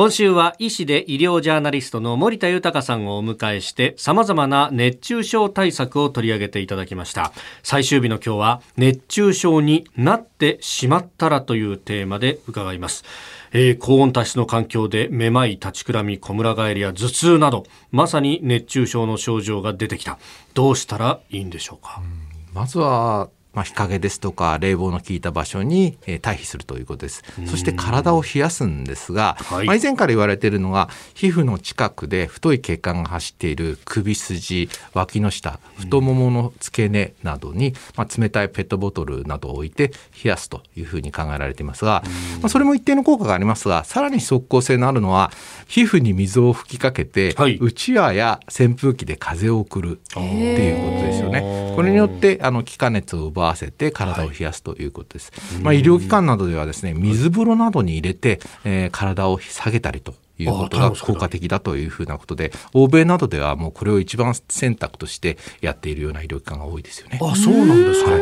[0.00, 7.32] 今週は医師で医療ジャーナリストの森田豊さんをお迎えして様々な熱中症対策を取り上げていただきました。
[7.62, 13.04] 最終日の今日は熱中症になってしまったらというテーマで伺います。
[13.52, 20.18] えー、高温多湿の環境でめまい、立ちくらみ、こむら返りや頭痛などまさに熱中症の症状が出てきた。
[20.54, 27.22] どうしたらいいんでしょうか、うん、まずはまあ、日陰ですとか冷房の効いた場所に、えー、退避するということです。
[27.46, 42.02] そして体を冷やすんですが、はい、まあ、以前から言われているのが皮膚の近くで太い血管が走っている首筋、脇の下、太ももの付け根などに、まあ、冷たいペットボトルなどを置いて冷やすというふうに考えられていますが、
[42.40, 45.32] まあ、それも一定の効果がありますが、さらに即効性のあるのは
[45.66, 51.72] 皮膚に水を吹きかけて、はい、うちわや扇風機で風を送るっていうことですよね。
[51.74, 55.32] これによってあの気化熱を奪奪わせて体を冷やすということです。
[55.54, 67.18] はい、まあ、医療機関などではですね水風呂などに入れて、えー、体を下げたりということが効果的だというふうなことで欧米などではもうこれを一番選択としてやっているような医療機関が多いですよね。
[67.22, 68.18] あそうなんですか、は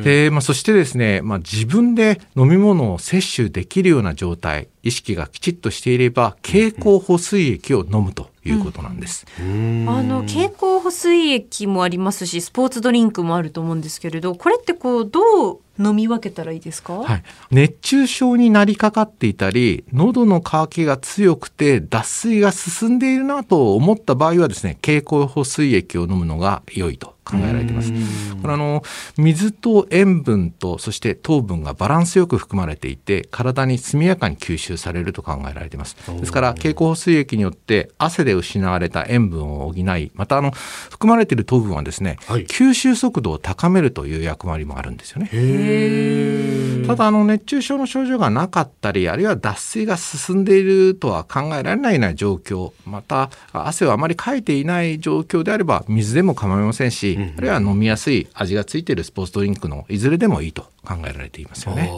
[0.00, 9.26] い、でまあ、そしてですね、まあ、自分で飲み物を摂取できるような状態意識がきちっとしていれば経口補水液を飲むということなんです。
[9.40, 27.92] うん、あの経口補水液もありますしスポーツドリンクもあると思うんですけれどこれってこうどう飲み分けたらいいですか、はい、熱中症になりかかっていたり喉の渇きが強くて脱水が進んでいるなと思った場合はですね経口補水液を飲むのが良いと考えられています。
[28.40, 28.82] これあの
[29.18, 35.96] 水と塩分とそして糖分がバランスよく含まれていて体に速やかに吸収されると考えられています。
[36.18, 40.52] ですから経口補水液によって汗で失われた塩分を補いまたあの
[40.90, 45.28] 含まれている糖分はですね、はい、吸収速度を高めるという役割もあるんですよね。
[46.86, 61.90] ただあの熱中症の症状がなかったりあるいは脱水が進んでいるとは考えられないような状況また汗をあまりかいていない状況であれば水でも構いませんしあるいは飲みやすい味がついているスポーツドリンクのいずれでもいいと考えられていますよね。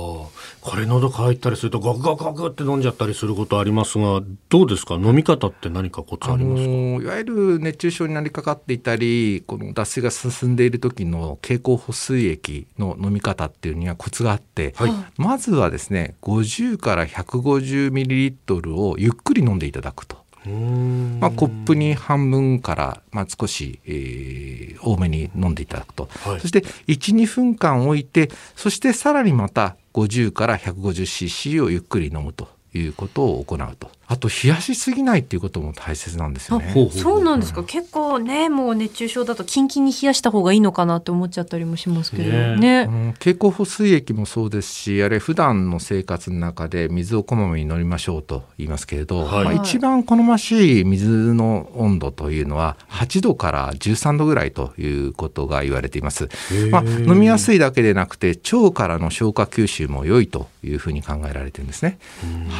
[0.60, 4.94] これ喉乾いたりするとガクガクガクって飲んじゃったりすることありますがどうですか？
[4.94, 20.19] 飲み方って何かコツありますか、いわゆる熱中症になりかかっていたりこの脱水が進んでいる時の経口補水液の飲み方っていうにはコツがあって、はい、まずはですね50から150ミリリットルをゆっくり飲んでいただくと。
[20.46, 33.90] まあ、コップに半分から、まあ、少し、えー、多めに飲んでいただくと、はい、そして12分間置いてそしてさらにまた50から 150cc をゆっくり飲むということを行うと。
[34.10, 36.90] あと冷やしすぎないっていうことも大切なんですよね。
[36.90, 37.62] そうなんですか。
[37.62, 42.56] 結構ね、もう熱中症だとキンキンに冷やした方がいいのかなって思っちゃったりもしますけどね。
[42.56, 56.28] ね経口補水液もそうですし、あれ普段の生活の中で水をこまめに飲みましょうと言いますけれど、はい、まあ、一番好ましい水の温度というのは8度から13度ぐらいということが言われています。
[56.72, 61.98] まあ、飲みやすいだけでなくて腸からの消化吸収も良いというふうに考えられてるんですね。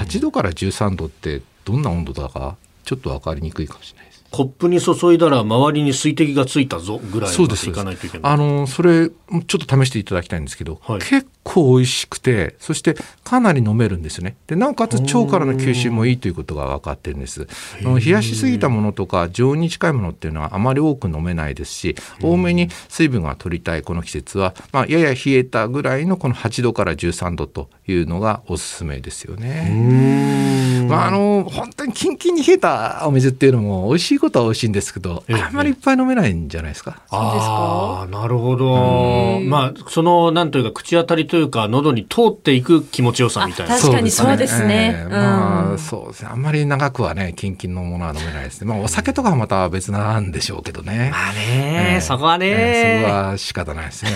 [0.05, 4.25] 8度から13度ってどんな温度だかちょっと分かりにくいかもしれないです。
[4.31, 8.33] コップに注いだら周りに水滴がついたぞぐらいまでいかないといけない。
[8.33, 17.47] あのそれちょっと試していただきたいんですけど、はい、結構美味しくてそしてかなり飲めるんですよねでなおかつ腸からの吸収もいいということが分かってるんです
[17.83, 30.87] 冷やしすぎたものとか常温に近いものっていうのはあまり多く飲めないですし多めに水分が取りたいこの季節は、まあ、やや冷えたぐらいのこの8度から13度というのがおすすめですよね。
[30.89, 37.03] まあ、あの本当にキンキンに冷えたお水っていうのも美味しいことは美味しいんですけど、あんまりいっぱい飲めないんじゃないですか？
[37.11, 38.09] そうですか？
[38.11, 39.41] なるほど。
[39.41, 43.79] まあそのなんというか口当たりというか喉に通っていく気持ちよさみたいな。
[43.79, 44.97] 確かにそうですね。
[44.99, 46.29] えー、まあ、そうですね。
[46.33, 48.67] あんまり長くはね、キンキンのものは飲めないですね。
[48.67, 51.11] まあ、お酒とかはまた別なんでしょうけどね。
[51.13, 54.11] まあね、えー、そこはね、えー、そこは仕方ないですね。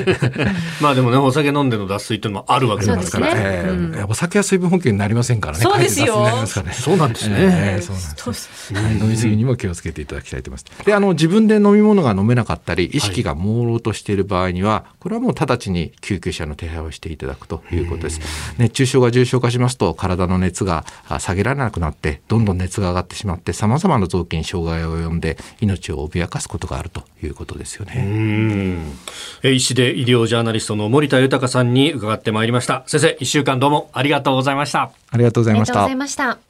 [0.80, 3.34] まあでもね、お酒飲んでの脱水っていうのもあるわけですから。
[3.34, 5.62] ねお酒は水分補給になりませんからね。
[5.62, 6.26] そうですよ。
[6.72, 7.36] そうなんですね。
[7.38, 8.72] えー、そうなんです。
[8.74, 10.86] 飲みすぎにも気をつけていただきたいと思います。
[10.86, 18.20] で、あの自分で飲み物が飲めなかったり、意識が朦朧としている場合には、これはもう直ちに救急車の手配をしていただくということです。
[18.58, 20.84] 熱中症が重症化しますと体の熱が
[21.18, 28.78] 下げられなくなってどんどん熱が上がってしまってさまざまな臓器に障害を及んで命を脅かすことがあるということですよね。
[29.44, 32.84] 医師で医療ジャーナリストの森田豊さんに伺ってまいりました。
[32.86, 34.90] 先生1週間どうもありがとうございました。
[35.10, 35.64] ありがとうございま
[36.08, 36.45] した